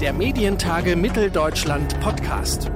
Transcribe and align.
der 0.00 0.14
Medientage 0.14 0.96
Mitteldeutschland 0.96 2.00
Podcast. 2.00 2.70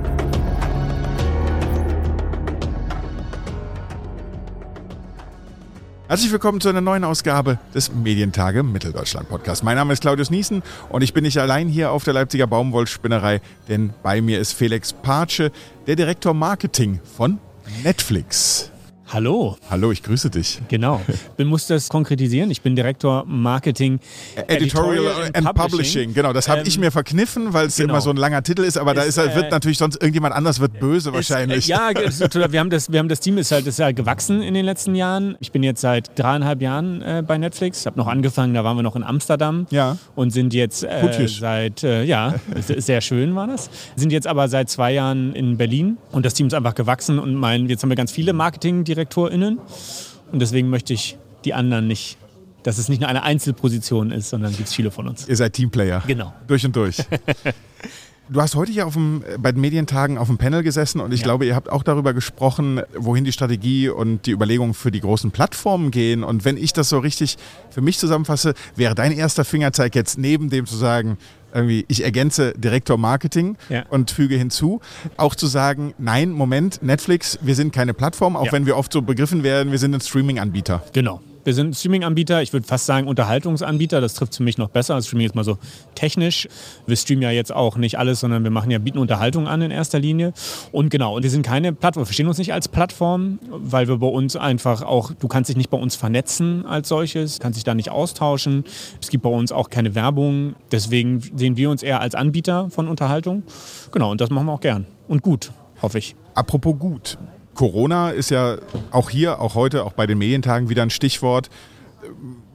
Herzlich 6.06 6.30
willkommen 6.30 6.60
zu 6.60 6.68
einer 6.68 6.82
neuen 6.82 7.02
Ausgabe 7.02 7.58
des 7.74 7.94
Medientage 7.94 8.62
Mitteldeutschland 8.62 9.30
Podcast. 9.30 9.64
Mein 9.64 9.76
Name 9.76 9.94
ist 9.94 10.02
Claudius 10.02 10.28
Niesen 10.28 10.62
und 10.90 11.00
ich 11.00 11.14
bin 11.14 11.24
nicht 11.24 11.38
allein 11.38 11.66
hier 11.66 11.92
auf 11.92 12.04
der 12.04 12.12
Leipziger 12.12 12.46
Baumwollspinnerei, 12.46 13.40
denn 13.70 13.94
bei 14.02 14.20
mir 14.20 14.38
ist 14.38 14.52
Felix 14.52 14.92
Patsche, 14.92 15.50
der 15.86 15.96
Direktor 15.96 16.34
Marketing 16.34 17.00
von 17.16 17.38
Netflix. 17.82 18.70
Hallo. 19.12 19.56
Hallo, 19.70 19.92
ich 19.92 20.02
grüße 20.02 20.30
dich. 20.30 20.60
Genau. 20.68 21.00
Ich 21.36 21.44
muss 21.44 21.66
das 21.66 21.88
konkretisieren. 21.88 22.50
Ich 22.50 22.62
bin 22.62 22.74
Direktor 22.74 23.24
Marketing, 23.26 24.00
Editorial, 24.34 25.04
Editorial 25.04 25.30
and, 25.34 25.34
Publishing. 25.34 25.54
Publishing. 25.54 26.14
Genau, 26.14 26.32
das 26.32 26.48
habe 26.48 26.60
ähm, 26.60 26.66
ich 26.66 26.78
mir 26.78 26.90
verkniffen, 26.90 27.52
weil 27.52 27.66
es 27.66 27.76
genau. 27.76 27.92
immer 27.92 28.00
so 28.00 28.10
ein 28.10 28.16
langer 28.16 28.42
Titel 28.42 28.62
ist. 28.62 28.78
Aber 28.78 28.92
ist, 28.92 28.96
da 28.96 29.02
ist, 29.02 29.18
halt, 29.18 29.36
wird 29.36 29.46
äh, 29.46 29.50
natürlich 29.50 29.78
sonst 29.78 29.96
irgendjemand 29.96 30.34
anders 30.34 30.58
wird 30.58 30.80
böse 30.80 31.10
ist, 31.10 31.14
wahrscheinlich. 31.14 31.68
Äh, 31.68 31.72
ja, 31.72 31.90
wir 31.94 32.60
haben 32.60 32.70
das, 32.70 32.90
wir 32.90 32.98
haben 32.98 33.08
das 33.08 33.20
Team 33.20 33.36
ist 33.38 33.52
halt, 33.52 33.66
ist 33.66 33.78
halt 33.78 33.96
gewachsen 33.96 34.42
in 34.42 34.54
den 34.54 34.64
letzten 34.64 34.94
Jahren. 34.94 35.36
Ich 35.40 35.52
bin 35.52 35.62
jetzt 35.62 35.82
seit 35.82 36.18
dreieinhalb 36.18 36.62
Jahren 36.62 37.02
äh, 37.02 37.22
bei 37.26 37.36
Netflix. 37.36 37.80
Ich 37.80 37.86
habe 37.86 37.98
noch 37.98 38.06
angefangen, 38.06 38.54
da 38.54 38.64
waren 38.64 38.76
wir 38.76 38.82
noch 38.82 38.96
in 38.96 39.04
Amsterdam. 39.04 39.66
Ja. 39.70 39.98
Und 40.14 40.30
sind 40.30 40.54
jetzt 40.54 40.82
äh, 40.82 41.28
seit 41.28 41.84
äh, 41.84 42.04
ja 42.04 42.34
sehr 42.56 43.00
schön 43.00 43.34
war 43.34 43.46
das. 43.46 43.70
Sind 43.96 44.12
jetzt 44.12 44.26
aber 44.26 44.48
seit 44.48 44.70
zwei 44.70 44.92
Jahren 44.92 45.34
in 45.34 45.56
Berlin 45.56 45.98
und 46.10 46.24
das 46.24 46.34
Team 46.34 46.46
ist 46.46 46.54
einfach 46.54 46.74
gewachsen 46.74 47.18
und 47.18 47.34
mein 47.34 47.68
jetzt 47.68 47.82
haben 47.82 47.90
wir 47.90 47.96
ganz 47.96 48.10
viele 48.10 48.32
Marketing 48.32 48.84
DirektorInnen. 49.04 49.58
Und 50.32 50.40
deswegen 50.40 50.70
möchte 50.70 50.92
ich 50.92 51.18
die 51.44 51.54
anderen 51.54 51.86
nicht, 51.86 52.18
dass 52.62 52.78
es 52.78 52.88
nicht 52.88 53.00
nur 53.00 53.08
eine 53.08 53.22
Einzelposition 53.22 54.10
ist, 54.10 54.30
sondern 54.30 54.52
gibt 54.52 54.68
es 54.68 54.74
viele 54.74 54.90
von 54.90 55.08
uns. 55.08 55.28
Ihr 55.28 55.36
seid 55.36 55.52
Teamplayer. 55.52 56.02
Genau. 56.06 56.32
Durch 56.46 56.64
und 56.64 56.74
durch. 56.74 56.96
Du 58.30 58.40
hast 58.40 58.54
heute 58.54 58.72
hier 58.72 58.86
auf 58.86 58.94
dem, 58.94 59.22
bei 59.38 59.52
den 59.52 59.60
Medientagen 59.60 60.16
auf 60.16 60.28
dem 60.28 60.38
Panel 60.38 60.62
gesessen 60.62 60.98
und 61.00 61.12
ich 61.12 61.20
ja. 61.20 61.24
glaube, 61.24 61.44
ihr 61.44 61.54
habt 61.54 61.70
auch 61.70 61.82
darüber 61.82 62.14
gesprochen, 62.14 62.80
wohin 62.96 63.24
die 63.24 63.32
Strategie 63.32 63.90
und 63.90 64.24
die 64.24 64.30
Überlegungen 64.30 64.72
für 64.72 64.90
die 64.90 65.00
großen 65.00 65.30
Plattformen 65.30 65.90
gehen. 65.90 66.24
Und 66.24 66.46
wenn 66.46 66.56
ich 66.56 66.72
das 66.72 66.88
so 66.88 67.00
richtig 67.00 67.36
für 67.68 67.82
mich 67.82 67.98
zusammenfasse, 67.98 68.54
wäre 68.76 68.94
dein 68.94 69.12
erster 69.12 69.44
Fingerzeig 69.44 69.94
jetzt 69.94 70.16
neben 70.16 70.48
dem 70.48 70.64
zu 70.64 70.74
sagen, 70.74 71.18
irgendwie, 71.54 71.84
ich 71.88 72.04
ergänze 72.04 72.52
Direktor 72.56 72.98
Marketing 72.98 73.56
ja. 73.68 73.84
und 73.88 74.10
füge 74.10 74.36
hinzu, 74.36 74.80
auch 75.16 75.34
zu 75.34 75.46
sagen, 75.46 75.94
nein, 75.98 76.32
Moment, 76.32 76.82
Netflix, 76.82 77.38
wir 77.42 77.54
sind 77.54 77.72
keine 77.72 77.94
Plattform, 77.94 78.36
auch 78.36 78.46
ja. 78.46 78.52
wenn 78.52 78.66
wir 78.66 78.76
oft 78.76 78.92
so 78.92 79.02
begriffen 79.02 79.42
werden, 79.42 79.70
wir 79.70 79.78
sind 79.78 79.94
ein 79.94 80.00
Streaming-Anbieter. 80.00 80.82
Genau. 80.92 81.20
Wir 81.44 81.52
sind 81.52 81.76
Streaming-Anbieter, 81.76 82.40
ich 82.42 82.52
würde 82.52 82.66
fast 82.66 82.86
sagen 82.86 83.06
Unterhaltungsanbieter, 83.06 84.00
das 84.00 84.14
trifft 84.14 84.36
für 84.36 84.42
mich 84.42 84.56
noch 84.56 84.70
besser. 84.70 84.94
Das 84.94 85.06
Streaming 85.06 85.26
ist 85.26 85.34
mal 85.34 85.44
so 85.44 85.58
technisch. 85.94 86.48
Wir 86.86 86.96
streamen 86.96 87.22
ja 87.22 87.30
jetzt 87.30 87.52
auch 87.52 87.76
nicht 87.76 87.98
alles, 87.98 88.20
sondern 88.20 88.44
wir 88.44 88.50
machen 88.50 88.70
ja, 88.70 88.78
bieten 88.78 88.98
Unterhaltung 88.98 89.46
an 89.46 89.60
in 89.60 89.70
erster 89.70 89.98
Linie. 89.98 90.32
Und 90.72 90.88
genau, 90.88 91.16
und 91.16 91.22
wir 91.22 91.30
sind 91.30 91.44
keine 91.44 91.72
Plattform, 91.74 92.02
wir 92.02 92.06
verstehen 92.06 92.28
uns 92.28 92.38
nicht 92.38 92.54
als 92.54 92.68
Plattform, 92.68 93.38
weil 93.50 93.88
wir 93.88 93.98
bei 93.98 94.06
uns 94.06 94.36
einfach 94.36 94.82
auch, 94.82 95.12
du 95.12 95.28
kannst 95.28 95.50
dich 95.50 95.56
nicht 95.56 95.70
bei 95.70 95.78
uns 95.78 95.96
vernetzen 95.96 96.64
als 96.64 96.88
solches, 96.88 97.40
kannst 97.40 97.58
dich 97.58 97.64
da 97.64 97.74
nicht 97.74 97.90
austauschen. 97.90 98.64
Es 99.00 99.10
gibt 99.10 99.22
bei 99.22 99.30
uns 99.30 99.52
auch 99.52 99.68
keine 99.68 99.94
Werbung. 99.94 100.54
Deswegen 100.72 101.20
sehen 101.20 101.56
wir 101.56 101.70
uns 101.70 101.82
eher 101.82 102.00
als 102.00 102.14
Anbieter 102.14 102.70
von 102.70 102.88
Unterhaltung. 102.88 103.42
Genau, 103.92 104.10
und 104.10 104.20
das 104.20 104.30
machen 104.30 104.46
wir 104.46 104.52
auch 104.52 104.60
gern. 104.60 104.86
Und 105.08 105.22
gut, 105.22 105.52
hoffe 105.82 105.98
ich. 105.98 106.16
Apropos 106.34 106.78
gut. 106.78 107.18
Corona 107.54 108.10
ist 108.10 108.30
ja 108.30 108.56
auch 108.90 109.10
hier, 109.10 109.40
auch 109.40 109.54
heute, 109.54 109.84
auch 109.84 109.92
bei 109.92 110.06
den 110.06 110.18
Medientagen 110.18 110.68
wieder 110.68 110.82
ein 110.82 110.90
Stichwort. 110.90 111.50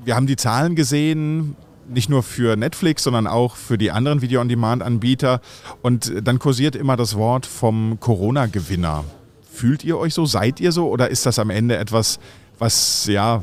Wir 0.03 0.15
haben 0.15 0.27
die 0.27 0.35
Zahlen 0.35 0.75
gesehen, 0.75 1.55
nicht 1.87 2.09
nur 2.09 2.23
für 2.23 2.55
Netflix, 2.55 3.03
sondern 3.03 3.27
auch 3.27 3.55
für 3.55 3.77
die 3.77 3.91
anderen 3.91 4.21
Video-on-Demand-Anbieter. 4.21 5.41
Und 5.81 6.13
dann 6.23 6.39
kursiert 6.39 6.75
immer 6.75 6.97
das 6.97 7.15
Wort 7.15 7.45
vom 7.45 7.99
Corona-Gewinner. 7.99 9.03
Fühlt 9.51 9.83
ihr 9.83 9.97
euch 9.97 10.13
so? 10.13 10.25
Seid 10.25 10.59
ihr 10.59 10.71
so? 10.71 10.87
Oder 10.87 11.09
ist 11.09 11.25
das 11.25 11.39
am 11.39 11.49
Ende 11.49 11.77
etwas, 11.77 12.19
was 12.59 13.07
ja 13.07 13.41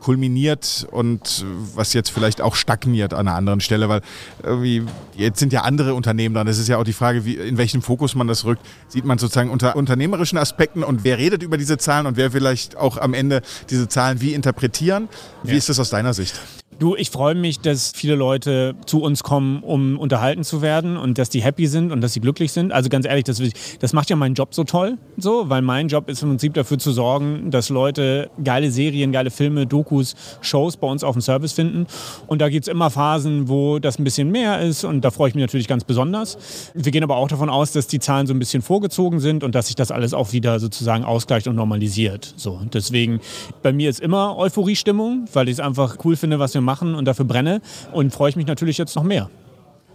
kulminiert 0.00 0.86
und 0.90 1.44
was 1.74 1.92
jetzt 1.92 2.10
vielleicht 2.10 2.40
auch 2.40 2.54
stagniert 2.54 3.14
an 3.14 3.28
einer 3.28 3.36
anderen 3.36 3.60
Stelle, 3.60 3.88
weil 3.88 4.00
irgendwie 4.42 4.84
jetzt 5.16 5.38
sind 5.38 5.52
ja 5.52 5.62
andere 5.62 5.94
Unternehmen 5.94 6.34
dran. 6.34 6.46
Es 6.46 6.58
ist 6.58 6.68
ja 6.68 6.78
auch 6.78 6.84
die 6.84 6.92
Frage, 6.92 7.24
wie, 7.24 7.34
in 7.34 7.58
welchen 7.58 7.82
Fokus 7.82 8.14
man 8.14 8.26
das 8.26 8.44
rückt. 8.44 8.62
Sieht 8.88 9.04
man 9.04 9.18
sozusagen 9.18 9.50
unter 9.50 9.76
unternehmerischen 9.76 10.38
Aspekten 10.38 10.82
und 10.82 11.04
wer 11.04 11.18
redet 11.18 11.42
über 11.42 11.58
diese 11.58 11.78
Zahlen 11.78 12.06
und 12.06 12.16
wer 12.16 12.30
vielleicht 12.30 12.76
auch 12.76 12.96
am 12.96 13.14
Ende 13.14 13.42
diese 13.70 13.88
Zahlen 13.88 14.20
wie 14.20 14.34
interpretieren? 14.34 15.08
Wie 15.42 15.52
ja. 15.52 15.58
ist 15.58 15.68
das 15.68 15.78
aus 15.78 15.90
deiner 15.90 16.14
Sicht? 16.14 16.40
Du, 16.78 16.94
ich 16.94 17.10
freue 17.10 17.34
mich, 17.34 17.58
dass 17.58 17.90
viele 17.92 18.14
Leute 18.14 18.76
zu 18.86 19.02
uns 19.02 19.24
kommen, 19.24 19.64
um 19.64 19.98
unterhalten 19.98 20.44
zu 20.44 20.62
werden 20.62 20.96
und 20.96 21.18
dass 21.18 21.28
die 21.28 21.42
happy 21.42 21.66
sind 21.66 21.90
und 21.90 22.02
dass 22.02 22.12
sie 22.12 22.20
glücklich 22.20 22.52
sind. 22.52 22.70
Also 22.70 22.88
ganz 22.88 23.04
ehrlich, 23.04 23.24
das, 23.24 23.42
das 23.80 23.92
macht 23.94 24.10
ja 24.10 24.14
meinen 24.14 24.36
Job 24.36 24.54
so 24.54 24.62
toll, 24.62 24.96
so, 25.16 25.50
weil 25.50 25.60
mein 25.60 25.88
Job 25.88 26.08
ist 26.08 26.22
im 26.22 26.28
Prinzip 26.28 26.54
dafür 26.54 26.78
zu 26.78 26.92
sorgen, 26.92 27.50
dass 27.50 27.68
Leute 27.68 28.30
geile 28.44 28.70
Serien, 28.70 29.10
geile 29.10 29.32
Filme, 29.32 29.66
Dokus, 29.66 30.14
Shows 30.40 30.76
bei 30.76 30.86
uns 30.86 31.02
auf 31.02 31.16
dem 31.16 31.20
Service 31.20 31.52
finden. 31.52 31.88
Und 32.28 32.40
da 32.40 32.48
gibt 32.48 32.68
es 32.68 32.72
immer 32.72 32.90
Phasen, 32.90 33.48
wo 33.48 33.80
das 33.80 33.98
ein 33.98 34.04
bisschen 34.04 34.30
mehr 34.30 34.60
ist 34.60 34.84
und 34.84 35.00
da 35.00 35.10
freue 35.10 35.30
ich 35.30 35.34
mich 35.34 35.42
natürlich 35.42 35.66
ganz 35.66 35.82
besonders. 35.82 36.70
Wir 36.74 36.92
gehen 36.92 37.02
aber 37.02 37.16
auch 37.16 37.26
davon 37.26 37.50
aus, 37.50 37.72
dass 37.72 37.88
die 37.88 37.98
Zahlen 37.98 38.28
so 38.28 38.34
ein 38.34 38.38
bisschen 38.38 38.62
vorgezogen 38.62 39.18
sind 39.18 39.42
und 39.42 39.56
dass 39.56 39.66
sich 39.66 39.74
das 39.74 39.90
alles 39.90 40.14
auch 40.14 40.32
wieder 40.32 40.60
sozusagen 40.60 41.02
ausgleicht 41.02 41.48
und 41.48 41.56
normalisiert. 41.56 42.34
So, 42.36 42.60
deswegen, 42.72 43.18
bei 43.64 43.72
mir 43.72 43.90
ist 43.90 43.98
immer 43.98 44.38
Euphoriestimmung, 44.38 45.24
weil 45.32 45.48
ich 45.48 45.54
es 45.54 45.60
einfach 45.60 45.96
cool 46.04 46.14
finde, 46.14 46.38
was 46.38 46.54
wir 46.54 46.60
machen 46.60 46.67
und 46.94 47.04
dafür 47.04 47.24
brenne. 47.24 47.60
Und 47.92 48.12
freue 48.12 48.30
ich 48.30 48.36
mich 48.36 48.46
natürlich 48.46 48.78
jetzt 48.78 48.96
noch 48.96 49.04
mehr. 49.04 49.30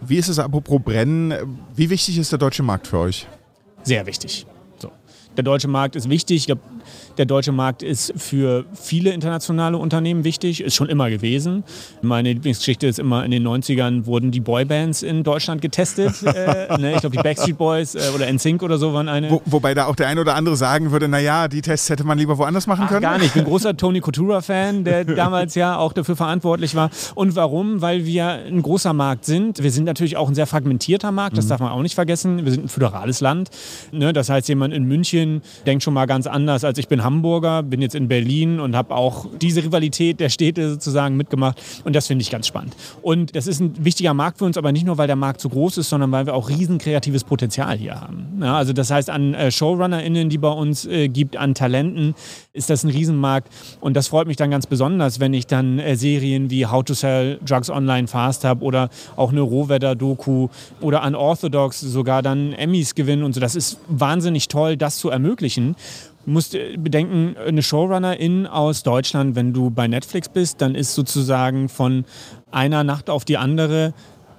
Wie 0.00 0.16
ist 0.16 0.28
es 0.28 0.38
apropos 0.38 0.80
Brennen? 0.82 1.32
Wie 1.74 1.88
wichtig 1.90 2.18
ist 2.18 2.32
der 2.32 2.38
deutsche 2.38 2.62
Markt 2.62 2.86
für 2.86 2.98
euch? 2.98 3.26
Sehr 3.82 4.06
wichtig. 4.06 4.46
Der 5.36 5.44
deutsche 5.44 5.68
Markt 5.68 5.96
ist 5.96 6.08
wichtig. 6.08 6.36
Ich 6.36 6.46
glaube, 6.46 6.60
der 7.18 7.26
deutsche 7.26 7.52
Markt 7.52 7.82
ist 7.82 8.12
für 8.16 8.64
viele 8.74 9.10
internationale 9.10 9.78
Unternehmen 9.78 10.24
wichtig, 10.24 10.62
ist 10.62 10.74
schon 10.74 10.88
immer 10.88 11.10
gewesen. 11.10 11.64
Meine 12.02 12.32
Lieblingsgeschichte 12.32 12.86
ist 12.86 12.98
immer, 12.98 13.24
in 13.24 13.30
den 13.30 13.46
90ern 13.46 14.06
wurden 14.06 14.30
die 14.30 14.40
Boybands 14.40 15.02
in 15.02 15.22
Deutschland 15.22 15.62
getestet. 15.62 16.22
äh, 16.22 16.76
ne? 16.78 16.92
Ich 16.94 17.00
glaube, 17.00 17.16
die 17.16 17.22
Backstreet 17.22 17.56
Boys 17.56 17.94
äh, 17.94 18.00
oder 18.14 18.32
NSYNC 18.32 18.62
oder 18.62 18.78
so 18.78 18.92
waren 18.92 19.08
eine. 19.08 19.30
Wo, 19.30 19.42
wobei 19.46 19.74
da 19.74 19.86
auch 19.86 19.96
der 19.96 20.08
ein 20.08 20.18
oder 20.18 20.34
andere 20.34 20.56
sagen 20.56 20.90
würde, 20.92 21.08
naja, 21.08 21.48
die 21.48 21.62
Tests 21.62 21.88
hätte 21.90 22.04
man 22.04 22.18
lieber 22.18 22.38
woanders 22.38 22.66
machen 22.66 22.84
Ach, 22.84 22.88
können. 22.88 23.02
Gar 23.02 23.18
nicht. 23.18 23.26
Ich 23.28 23.32
bin 23.32 23.44
großer 23.44 23.76
Tony 23.76 24.00
Coutura-Fan, 24.00 24.84
der 24.84 25.04
damals 25.04 25.54
ja 25.54 25.76
auch 25.78 25.92
dafür 25.92 26.16
verantwortlich 26.16 26.74
war. 26.74 26.90
Und 27.14 27.36
warum? 27.36 27.80
Weil 27.80 28.04
wir 28.06 28.26
ein 28.26 28.62
großer 28.62 28.92
Markt 28.92 29.24
sind. 29.24 29.62
Wir 29.62 29.70
sind 29.70 29.84
natürlich 29.84 30.16
auch 30.16 30.28
ein 30.28 30.34
sehr 30.34 30.46
fragmentierter 30.46 31.12
Markt, 31.12 31.38
das 31.38 31.46
mhm. 31.46 31.48
darf 31.50 31.60
man 31.60 31.72
auch 31.72 31.82
nicht 31.82 31.94
vergessen. 31.94 32.44
Wir 32.44 32.52
sind 32.52 32.64
ein 32.64 32.68
föderales 32.68 33.20
Land. 33.20 33.50
Ne? 33.92 34.12
Das 34.12 34.28
heißt, 34.28 34.48
jemand 34.48 34.74
in 34.74 34.84
München 34.84 35.23
denkt 35.66 35.82
schon 35.82 35.94
mal 35.94 36.06
ganz 36.06 36.26
anders 36.26 36.64
als 36.64 36.78
ich 36.78 36.88
bin 36.88 37.04
Hamburger, 37.04 37.62
bin 37.62 37.80
jetzt 37.82 37.94
in 37.94 38.08
Berlin 38.08 38.60
und 38.60 38.76
habe 38.76 38.94
auch 38.94 39.26
diese 39.40 39.62
Rivalität 39.62 40.20
der 40.20 40.28
Städte 40.28 40.70
sozusagen 40.70 41.16
mitgemacht. 41.16 41.60
Und 41.84 41.94
das 41.94 42.06
finde 42.06 42.22
ich 42.22 42.30
ganz 42.30 42.46
spannend. 42.46 42.74
Und 43.02 43.36
das 43.36 43.46
ist 43.46 43.60
ein 43.60 43.84
wichtiger 43.84 44.14
Markt 44.14 44.38
für 44.38 44.44
uns, 44.44 44.56
aber 44.56 44.72
nicht 44.72 44.86
nur, 44.86 44.98
weil 44.98 45.06
der 45.06 45.16
Markt 45.16 45.40
so 45.40 45.48
groß 45.48 45.78
ist, 45.78 45.88
sondern 45.88 46.10
weil 46.12 46.26
wir 46.26 46.34
auch 46.34 46.48
riesen 46.48 46.78
kreatives 46.78 47.24
Potenzial 47.24 47.76
hier 47.76 48.00
haben. 48.00 48.40
Ja, 48.40 48.56
also 48.56 48.72
das 48.72 48.90
heißt, 48.90 49.10
an 49.10 49.34
äh, 49.34 49.50
ShowrunnerInnen, 49.50 50.28
die 50.28 50.38
bei 50.38 50.48
uns 50.48 50.86
äh, 50.86 51.08
gibt, 51.08 51.36
an 51.36 51.54
Talenten, 51.54 52.14
ist 52.52 52.70
das 52.70 52.84
ein 52.84 52.90
Riesenmarkt. 52.90 53.48
Und 53.80 53.94
das 53.94 54.08
freut 54.08 54.26
mich 54.26 54.36
dann 54.36 54.50
ganz 54.50 54.66
besonders, 54.66 55.20
wenn 55.20 55.34
ich 55.34 55.46
dann 55.46 55.78
äh, 55.78 55.96
Serien 55.96 56.50
wie 56.50 56.66
How 56.66 56.84
to 56.84 56.94
Sell 56.94 57.38
Drugs 57.44 57.70
Online 57.70 58.06
Fast 58.06 58.44
habe 58.44 58.64
oder 58.64 58.88
auch 59.16 59.32
eine 59.32 59.40
Rohwetter-Doku 59.40 60.48
oder 60.80 61.04
Unorthodox 61.04 61.80
sogar 61.80 62.22
dann 62.22 62.52
Emmys 62.52 62.94
gewinnen 62.94 63.22
und 63.22 63.34
so. 63.34 63.40
Das 63.40 63.54
ist 63.54 63.78
wahnsinnig 63.88 64.48
toll, 64.48 64.76
das 64.76 64.98
zu 64.98 65.10
ermöglichen. 65.14 65.76
Du 66.24 66.30
musst 66.30 66.52
bedenken, 66.52 67.36
eine 67.36 67.62
Showrunnerin 67.62 68.46
aus 68.46 68.82
Deutschland, 68.82 69.36
wenn 69.36 69.52
du 69.52 69.70
bei 69.70 69.88
Netflix 69.88 70.28
bist, 70.28 70.60
dann 70.60 70.74
ist 70.74 70.94
sozusagen 70.94 71.68
von 71.68 72.04
einer 72.50 72.84
Nacht 72.84 73.10
auf 73.10 73.24
die 73.24 73.36
andere 73.36 73.94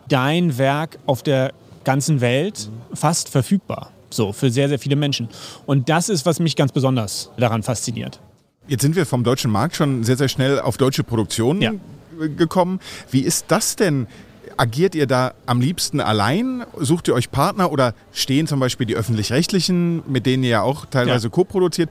dein 0.08 0.58
Werk 0.58 1.00
auf 1.06 1.24
der 1.24 1.54
ganzen 1.84 2.22
Welt 2.22 2.70
fast 2.94 3.30
verfügbar. 3.30 3.92
So, 4.10 4.34
für 4.34 4.50
sehr, 4.50 4.70
sehr 4.70 4.80
viele 4.80 4.96
Menschen. 4.96 5.30
Und 5.66 5.90
das 5.90 6.10
ist, 6.10 6.26
was 6.26 6.40
mich 6.40 6.56
ganz 6.56 6.72
besonders 6.72 7.32
daran 7.38 7.64
fasziniert. 7.64 8.20
Jetzt 8.68 8.82
sind 8.82 8.96
wir 8.96 9.06
vom 9.06 9.24
deutschen 9.24 9.52
Markt 9.52 9.76
schon 9.76 10.04
sehr, 10.04 10.18
sehr 10.18 10.30
schnell 10.30 10.60
auf 10.60 10.78
deutsche 10.78 11.04
Produktionen 11.04 11.62
ja. 11.62 11.72
gekommen. 12.38 12.80
Wie 13.12 13.22
ist 13.22 13.46
das 13.50 13.76
denn 13.76 14.08
Agiert 14.57 14.96
ihr 14.96 15.06
da 15.06 15.34
am 15.46 15.60
liebsten 15.60 16.00
allein? 16.00 16.66
Sucht 16.78 17.07
ihr 17.07 17.13
euch 17.13 17.30
Partner 17.31 17.72
oder 17.72 17.94
stehen 18.13 18.48
zum 18.48 18.60
Beispiel 18.60 18.86
die 18.86 18.96
öffentlich-rechtlichen, 18.96 20.04
mit 20.10 20.25
denen 20.25 20.44
ihr 20.44 20.50
ja 20.50 20.62
auch 20.62 20.86
teilweise 20.86 21.28
ja. 21.28 21.31
co-produziert? 21.31 21.90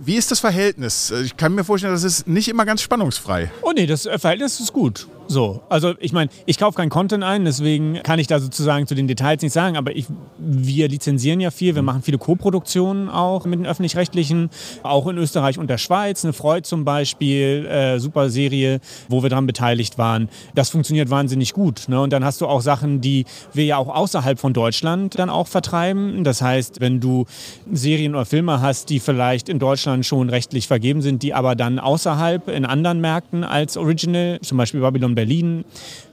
Wie 0.00 0.16
ist 0.16 0.30
das 0.30 0.40
Verhältnis? 0.40 1.12
Ich 1.24 1.36
kann 1.36 1.54
mir 1.54 1.62
vorstellen, 1.62 1.92
das 1.92 2.02
ist 2.02 2.26
nicht 2.26 2.48
immer 2.48 2.64
ganz 2.64 2.82
spannungsfrei. 2.82 3.50
Oh 3.62 3.72
nee, 3.72 3.86
das 3.86 4.08
Verhältnis 4.16 4.58
ist 4.58 4.72
gut. 4.72 5.06
So, 5.26 5.62
also 5.68 5.94
ich 6.00 6.12
meine, 6.12 6.30
ich 6.46 6.58
kaufe 6.58 6.76
keinen 6.76 6.90
Content 6.90 7.24
ein, 7.24 7.44
deswegen 7.44 8.02
kann 8.02 8.18
ich 8.18 8.26
da 8.26 8.40
sozusagen 8.40 8.86
zu 8.86 8.94
den 8.94 9.08
Details 9.08 9.42
nicht 9.42 9.52
sagen, 9.52 9.76
aber 9.76 9.96
ich, 9.96 10.06
wir 10.38 10.88
lizenzieren 10.88 11.40
ja 11.40 11.50
viel, 11.50 11.74
wir 11.74 11.82
machen 11.82 12.02
viele 12.02 12.18
Co-Produktionen 12.18 13.08
auch 13.08 13.46
mit 13.46 13.58
den 13.58 13.66
Öffentlich-Rechtlichen, 13.66 14.50
auch 14.82 15.06
in 15.06 15.16
Österreich 15.16 15.58
und 15.58 15.70
der 15.70 15.78
Schweiz, 15.78 16.24
eine 16.24 16.32
Freud 16.32 16.62
zum 16.64 16.84
Beispiel, 16.84 17.66
äh, 17.66 17.98
super 17.98 18.28
Serie, 18.28 18.80
wo 19.08 19.22
wir 19.22 19.30
daran 19.30 19.46
beteiligt 19.46 19.98
waren. 19.98 20.28
Das 20.54 20.70
funktioniert 20.70 21.10
wahnsinnig 21.10 21.52
gut. 21.52 21.88
Ne? 21.88 22.00
Und 22.00 22.12
dann 22.12 22.24
hast 22.24 22.40
du 22.40 22.46
auch 22.46 22.60
Sachen, 22.60 23.00
die 23.00 23.24
wir 23.52 23.64
ja 23.64 23.76
auch 23.78 23.88
außerhalb 23.88 24.38
von 24.38 24.52
Deutschland 24.52 25.18
dann 25.18 25.30
auch 25.30 25.48
vertreiben. 25.48 26.24
Das 26.24 26.42
heißt, 26.42 26.80
wenn 26.80 27.00
du 27.00 27.24
Serien 27.72 28.14
oder 28.14 28.26
Filme 28.26 28.60
hast, 28.60 28.90
die 28.90 29.00
vielleicht 29.00 29.48
in 29.48 29.58
Deutschland 29.58 30.04
schon 30.04 30.28
rechtlich 30.28 30.66
vergeben 30.66 31.00
sind, 31.00 31.22
die 31.22 31.34
aber 31.34 31.54
dann 31.54 31.78
außerhalb 31.78 32.48
in 32.48 32.64
anderen 32.64 33.00
Märkten 33.00 33.44
als 33.44 33.76
Original, 33.76 34.38
zum 34.42 34.58
Beispiel 34.58 34.80
Babylon 34.80 35.13
Berlin, 35.14 35.64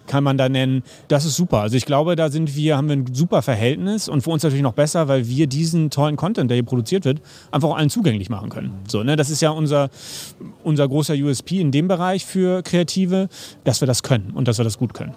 kann 0.08 0.24
man 0.24 0.38
da 0.38 0.50
nennen. 0.50 0.84
Das 1.08 1.26
ist 1.26 1.36
super. 1.36 1.60
Also 1.60 1.78
ich 1.78 1.86
glaube, 1.86 2.16
da 2.16 2.30
sind 2.30 2.56
wir, 2.56 2.76
haben 2.76 2.90
wir 2.90 2.98
ein 2.98 3.14
super 3.14 3.42
Verhältnis 3.42 4.10
und 4.10 4.22
für 4.22 4.30
uns 4.30 4.44
natürlich 4.44 4.64
noch 4.64 4.74
besser, 4.74 5.08
weil 5.08 5.28
wir 5.28 5.48
diesen 5.48 5.90
tollen 5.90 6.18
Content, 6.18 6.50
der 6.50 6.56
hier 6.56 6.66
produziert 6.66 7.06
wird, 7.06 7.22
einfach 7.52 7.70
auch 7.70 7.78
allen 7.78 7.90
zugänglich 7.90 8.30
machen 8.30 8.50
können. 8.50 8.74
So, 8.88 9.04
ne? 9.04 9.16
Das 9.16 9.30
ist 9.30 9.42
ja 9.42 9.52
unser, 9.52 9.90
unser 10.64 10.88
großer 10.88 11.14
USP 11.14 11.62
in 11.62 11.72
dem 11.72 11.88
Bereich 11.88 12.26
für 12.26 12.62
Kreative, 12.62 13.30
dass 13.64 13.82
wir 13.82 13.88
das 13.88 14.04
können 14.04 14.32
und 14.34 14.48
dass 14.48 14.58
wir 14.58 14.66
das 14.66 14.78
gut 14.78 14.94
können. 14.94 15.14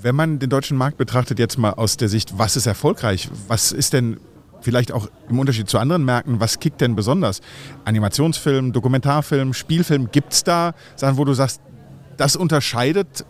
Wenn 0.00 0.14
man 0.14 0.38
den 0.38 0.48
deutschen 0.48 0.76
Markt 0.76 0.96
betrachtet, 0.96 1.40
jetzt 1.40 1.58
mal 1.58 1.72
aus 1.72 1.96
der 1.96 2.08
Sicht, 2.08 2.38
was 2.38 2.56
ist 2.56 2.66
erfolgreich? 2.66 3.28
Was 3.48 3.72
ist 3.72 3.94
denn 3.94 4.18
vielleicht 4.60 4.92
auch 4.92 5.08
im 5.28 5.38
Unterschied 5.38 5.68
zu 5.68 5.78
anderen 5.78 6.04
Märkten, 6.04 6.40
was 6.40 6.60
kickt 6.60 6.80
denn 6.80 6.94
besonders? 6.94 7.40
Animationsfilm, 7.84 8.72
Dokumentarfilm, 8.72 9.54
Spielfilm, 9.54 10.10
gibt 10.10 10.32
es 10.32 10.44
da 10.44 10.74
Sachen, 10.96 11.16
wo 11.16 11.24
du 11.24 11.32
sagst, 11.32 11.60
das 12.18 12.36
unterscheidet 12.36 13.24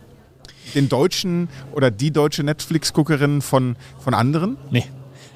den 0.75 0.89
deutschen 0.89 1.49
oder 1.73 1.91
die 1.91 2.11
deutsche 2.11 2.43
Netflix-Guckerin 2.43 3.41
von, 3.41 3.77
von 3.99 4.15
anderen? 4.15 4.57
Nee. 4.71 4.85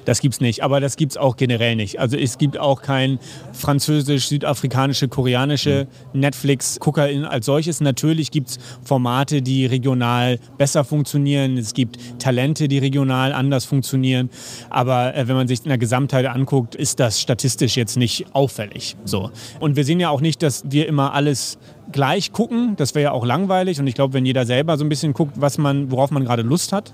Das 0.05 0.19
gibt 0.19 0.35
es 0.35 0.41
nicht, 0.41 0.63
aber 0.63 0.79
das 0.79 0.95
gibt 0.95 1.13
es 1.13 1.17
auch 1.17 1.35
generell 1.35 1.75
nicht. 1.75 1.99
Also 1.99 2.17
es 2.17 2.37
gibt 2.37 2.57
auch 2.57 2.81
kein 2.81 3.19
französisch, 3.51 4.27
südafrikanische, 4.27 5.07
koreanische 5.07 5.87
mhm. 6.13 6.19
Netflix-Guckerin 6.21 7.25
als 7.25 7.45
solches. 7.45 7.81
Natürlich 7.81 8.31
gibt 8.31 8.49
es 8.49 8.59
Formate, 8.83 9.41
die 9.41 9.65
regional 9.65 10.39
besser 10.57 10.83
funktionieren. 10.83 11.57
Es 11.57 11.73
gibt 11.73 11.97
Talente, 12.19 12.67
die 12.67 12.77
regional 12.77 13.33
anders 13.33 13.65
funktionieren. 13.65 14.29
Aber 14.69 15.15
äh, 15.15 15.27
wenn 15.27 15.35
man 15.35 15.47
sich 15.47 15.63
in 15.63 15.69
der 15.69 15.77
Gesamtheit 15.77 16.25
anguckt, 16.25 16.75
ist 16.75 16.99
das 16.99 17.21
statistisch 17.21 17.77
jetzt 17.77 17.97
nicht 17.97 18.25
auffällig. 18.33 18.95
So. 19.05 19.31
Und 19.59 19.75
wir 19.75 19.85
sehen 19.85 19.99
ja 19.99 20.09
auch 20.09 20.21
nicht, 20.21 20.43
dass 20.43 20.63
wir 20.69 20.87
immer 20.87 21.13
alles 21.13 21.57
gleich 21.91 22.31
gucken. 22.31 22.75
Das 22.77 22.95
wäre 22.95 23.03
ja 23.03 23.11
auch 23.11 23.25
langweilig. 23.25 23.79
Und 23.79 23.87
ich 23.87 23.95
glaube, 23.95 24.13
wenn 24.13 24.25
jeder 24.25 24.45
selber 24.45 24.77
so 24.77 24.85
ein 24.85 24.89
bisschen 24.89 25.13
guckt, 25.13 25.33
was 25.35 25.57
man, 25.57 25.91
worauf 25.91 26.11
man 26.11 26.23
gerade 26.23 26.41
Lust 26.41 26.73
hat, 26.73 26.93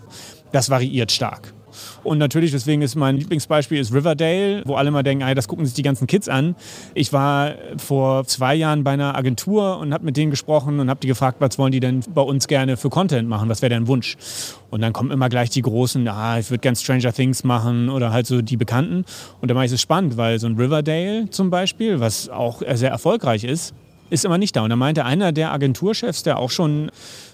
das 0.52 0.70
variiert 0.70 1.12
stark. 1.12 1.54
Und 2.04 2.18
natürlich, 2.18 2.52
deswegen 2.52 2.82
ist 2.82 2.96
mein 2.96 3.18
Lieblingsbeispiel 3.18 3.80
ist 3.80 3.94
Riverdale, 3.94 4.64
wo 4.66 4.76
alle 4.76 4.92
mal 4.92 5.04
denken, 5.04 5.24
ey, 5.24 5.36
das 5.36 5.48
gucken 5.48 5.66
sich 5.66 5.74
die 5.74 5.82
ganzen 5.82 6.08
Kids 6.08 6.30
an. 6.30 6.56
Ich 6.94 7.14
war 7.14 7.54
vor 7.78 8.26
zwei 8.26 8.56
Jahren 8.56 8.84
bei 8.84 8.92
einer 8.92 9.16
Agentur 9.16 9.80
und 9.80 9.94
habe 9.94 10.06
mit 10.06 10.18
denen 10.18 10.32
gesprochen 10.32 10.80
und 10.80 10.90
habe 10.90 11.00
die 11.00 11.08
gefragt, 11.08 11.38
was 11.40 11.58
wollen 11.58 11.72
die 11.72 11.80
denn 11.80 12.02
bei 12.14 12.22
uns 12.22 12.48
gerne 12.48 12.78
für 12.78 12.90
Content 12.90 13.28
machen? 13.28 13.50
Was 13.50 13.62
wäre 13.62 13.70
deren 13.70 13.88
Wunsch? 13.88 14.18
Und 14.70 14.82
dann 14.82 14.94
kommen 14.94 15.12
immer 15.12 15.30
gleich 15.30 15.50
die 15.50 15.62
großen, 15.62 16.08
ah, 16.08 16.40
ich 16.40 16.50
würde 16.50 16.62
gerne 16.62 16.76
Stranger 16.76 17.14
Things 17.14 17.44
machen 17.44 17.90
oder 17.90 18.12
halt 18.12 18.28
so 18.28 18.42
die 18.42 18.58
Bekannten. 18.58 19.06
Und 19.42 19.50
da 19.50 19.54
mache 19.54 19.66
ich 19.66 19.72
es 19.72 19.82
spannend, 19.82 20.18
weil 20.18 20.40
so 20.40 20.48
ein 20.48 20.56
Riverdale 20.56 21.30
zum 21.30 21.50
Beispiel, 21.50 22.00
was 22.00 22.30
auch 22.30 22.62
sehr 22.74 22.92
erfolgreich 22.92 23.44
ist, 23.44 23.74
ist 24.10 24.26
immer 24.26 24.38
nicht 24.38 24.56
da. 24.56 24.64
Und 24.64 24.70
da 24.70 24.76
meinte 24.76 25.06
einer 25.06 25.32
der 25.32 25.52
Agenturchefs, 25.52 26.24
der 26.24 26.40
auch 26.40 26.52
schon 26.52 26.92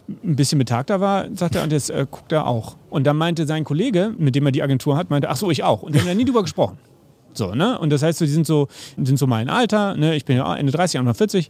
ein 0.07 0.35
bisschen 0.35 0.59
betagter 0.59 1.01
war, 1.01 1.27
sagte 1.33 1.61
und 1.61 1.71
das 1.71 1.89
äh, 1.89 2.05
guckt 2.09 2.31
er 2.31 2.47
auch. 2.47 2.77
Und 2.89 3.05
dann 3.05 3.17
meinte 3.17 3.45
sein 3.45 3.63
Kollege, 3.63 4.13
mit 4.17 4.35
dem 4.35 4.45
er 4.45 4.51
die 4.51 4.61
Agentur 4.61 4.97
hat, 4.97 5.09
meinte, 5.09 5.29
ach 5.29 5.37
so, 5.37 5.49
ich 5.51 5.63
auch. 5.63 5.81
Und 5.81 5.95
die 5.95 5.99
haben 5.99 6.07
ja 6.07 6.13
nie 6.13 6.25
drüber 6.25 6.43
gesprochen. 6.43 6.77
So, 7.33 7.53
ne? 7.53 7.77
Und 7.79 7.89
das 7.89 8.01
heißt, 8.01 8.21
die 8.21 8.27
sind 8.27 8.47
so, 8.47 8.67
sind 8.97 9.17
so 9.17 9.27
mein 9.27 9.49
Alter, 9.49 9.95
ne? 9.95 10.15
ich 10.15 10.25
bin 10.25 10.37
ja 10.37 10.55
Ende 10.55 10.71
30, 10.71 10.99
Anfang 10.99 11.15
40. 11.15 11.49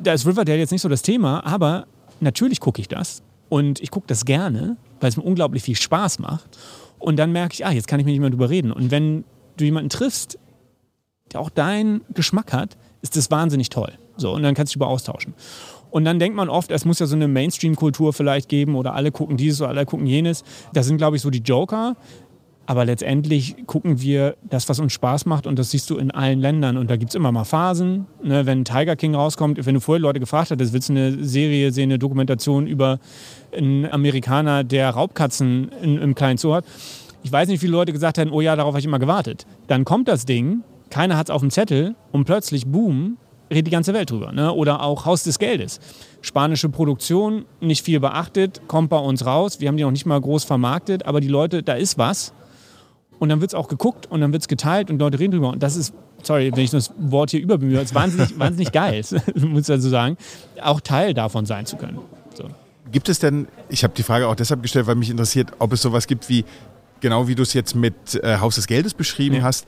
Da 0.00 0.12
ist 0.12 0.26
Riverdale 0.26 0.58
jetzt 0.58 0.70
nicht 0.70 0.82
so 0.82 0.88
das 0.88 1.02
Thema, 1.02 1.44
aber 1.44 1.86
natürlich 2.20 2.60
gucke 2.60 2.80
ich 2.80 2.88
das. 2.88 3.22
Und 3.48 3.80
ich 3.80 3.90
gucke 3.90 4.06
das 4.06 4.24
gerne, 4.24 4.76
weil 5.00 5.10
es 5.10 5.16
mir 5.16 5.24
unglaublich 5.24 5.62
viel 5.62 5.76
Spaß 5.76 6.20
macht. 6.20 6.58
Und 6.98 7.16
dann 7.16 7.32
merke 7.32 7.54
ich, 7.54 7.66
ah, 7.66 7.70
jetzt 7.70 7.86
kann 7.86 8.00
ich 8.00 8.06
mit 8.06 8.14
jemandem 8.14 8.38
drüber 8.38 8.50
reden. 8.50 8.72
Und 8.72 8.90
wenn 8.90 9.24
du 9.56 9.64
jemanden 9.64 9.90
triffst, 9.90 10.38
der 11.32 11.40
auch 11.40 11.50
deinen 11.50 12.02
Geschmack 12.14 12.52
hat, 12.52 12.76
ist 13.02 13.16
das 13.16 13.30
wahnsinnig 13.30 13.68
toll. 13.68 13.92
So, 14.16 14.32
und 14.32 14.42
dann 14.42 14.54
kannst 14.54 14.72
du 14.72 14.74
dich 14.74 14.76
über 14.76 14.88
austauschen. 14.88 15.34
Und 15.90 16.06
dann 16.06 16.18
denkt 16.18 16.36
man 16.36 16.48
oft, 16.48 16.70
es 16.70 16.86
muss 16.86 16.98
ja 17.00 17.06
so 17.06 17.14
eine 17.14 17.28
Mainstream-Kultur 17.28 18.14
vielleicht 18.14 18.48
geben 18.48 18.76
oder 18.76 18.94
alle 18.94 19.12
gucken 19.12 19.36
dieses 19.36 19.60
oder 19.60 19.70
alle 19.70 19.84
gucken 19.84 20.06
jenes. 20.06 20.42
Das 20.72 20.86
sind, 20.86 20.96
glaube 20.96 21.16
ich, 21.16 21.22
so 21.22 21.28
die 21.28 21.42
Joker. 21.42 21.96
Aber 22.64 22.84
letztendlich 22.84 23.66
gucken 23.66 24.00
wir 24.00 24.36
das, 24.48 24.68
was 24.68 24.78
uns 24.78 24.92
Spaß 24.92 25.26
macht 25.26 25.46
und 25.46 25.58
das 25.58 25.72
siehst 25.72 25.90
du 25.90 25.98
in 25.98 26.10
allen 26.10 26.40
Ländern. 26.40 26.78
Und 26.78 26.90
da 26.90 26.96
gibt 26.96 27.10
es 27.10 27.14
immer 27.14 27.32
mal 27.32 27.44
Phasen. 27.44 28.06
Ne? 28.22 28.46
Wenn 28.46 28.64
Tiger 28.64 28.96
King 28.96 29.14
rauskommt, 29.14 29.66
wenn 29.66 29.74
du 29.74 29.80
vorher 29.80 30.00
Leute 30.00 30.20
gefragt 30.20 30.50
hattest, 30.50 30.72
willst 30.72 30.88
du 30.88 30.92
eine 30.92 31.24
Serie 31.24 31.72
sehen, 31.72 31.90
eine 31.90 31.98
Dokumentation 31.98 32.66
über 32.66 32.98
einen 33.54 33.84
Amerikaner, 33.90 34.64
der 34.64 34.90
Raubkatzen 34.90 35.70
in, 35.82 35.98
im 35.98 36.14
kleinen 36.14 36.38
Zoo 36.38 36.54
hat. 36.54 36.64
Ich 37.24 37.30
weiß 37.32 37.48
nicht, 37.48 37.60
wie 37.60 37.66
viele 37.66 37.72
Leute 37.72 37.92
gesagt 37.92 38.16
haben, 38.16 38.30
oh 38.30 38.40
ja, 38.40 38.56
darauf 38.56 38.72
habe 38.72 38.80
ich 38.80 38.86
immer 38.86 38.98
gewartet. 38.98 39.44
Dann 39.66 39.84
kommt 39.84 40.08
das 40.08 40.24
Ding, 40.24 40.62
keiner 40.88 41.16
hat 41.16 41.26
es 41.26 41.30
auf 41.30 41.40
dem 41.40 41.50
Zettel 41.50 41.96
und 42.12 42.24
plötzlich, 42.24 42.66
boom, 42.66 43.18
redet 43.52 43.66
die 43.68 43.70
ganze 43.70 43.94
Welt 43.94 44.10
drüber. 44.10 44.32
Ne? 44.32 44.52
Oder 44.52 44.82
auch 44.82 45.04
Haus 45.04 45.22
des 45.22 45.38
Geldes. 45.38 45.80
Spanische 46.20 46.68
Produktion, 46.68 47.44
nicht 47.60 47.84
viel 47.84 48.00
beachtet, 48.00 48.62
kommt 48.66 48.90
bei 48.90 48.98
uns 48.98 49.26
raus. 49.26 49.60
Wir 49.60 49.68
haben 49.68 49.76
die 49.76 49.82
noch 49.82 49.90
nicht 49.90 50.06
mal 50.06 50.20
groß 50.20 50.44
vermarktet, 50.44 51.06
aber 51.06 51.20
die 51.20 51.28
Leute, 51.28 51.62
da 51.62 51.74
ist 51.74 51.98
was. 51.98 52.32
Und 53.18 53.28
dann 53.28 53.40
wird 53.40 53.52
es 53.52 53.54
auch 53.54 53.68
geguckt 53.68 54.06
und 54.10 54.20
dann 54.20 54.32
wird 54.32 54.42
es 54.42 54.48
geteilt 54.48 54.90
und 54.90 54.98
Leute 54.98 55.18
reden 55.18 55.32
drüber. 55.32 55.50
Und 55.50 55.62
das 55.62 55.76
ist, 55.76 55.94
sorry, 56.22 56.50
wenn 56.52 56.64
ich 56.64 56.70
das 56.70 56.92
Wort 56.98 57.30
hier 57.30 57.40
überbemühe, 57.40 57.80
ist 57.80 57.94
wahnsinnig, 57.94 58.36
wahnsinnig 58.38 58.72
geil, 58.72 59.04
muss 59.36 59.68
ich 59.68 59.70
also 59.70 59.88
sagen, 59.88 60.16
auch 60.60 60.80
Teil 60.80 61.14
davon 61.14 61.46
sein 61.46 61.66
zu 61.66 61.76
können. 61.76 61.98
So. 62.34 62.44
Gibt 62.90 63.08
es 63.08 63.20
denn, 63.20 63.46
ich 63.68 63.84
habe 63.84 63.94
die 63.96 64.02
Frage 64.02 64.26
auch 64.26 64.34
deshalb 64.34 64.62
gestellt, 64.62 64.86
weil 64.86 64.96
mich 64.96 65.10
interessiert, 65.10 65.52
ob 65.60 65.72
es 65.72 65.82
sowas 65.82 66.06
gibt 66.06 66.28
wie, 66.28 66.44
genau 67.00 67.28
wie 67.28 67.34
du 67.34 67.42
es 67.42 67.52
jetzt 67.54 67.74
mit 67.74 68.16
äh, 68.16 68.38
Haus 68.38 68.56
des 68.56 68.66
Geldes 68.66 68.94
beschrieben 68.94 69.36
ja. 69.36 69.42
hast, 69.42 69.66